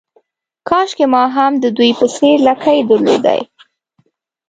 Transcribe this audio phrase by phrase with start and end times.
[0.67, 3.41] کاشکې ما هم د دوی په څېر لکۍ درلودای.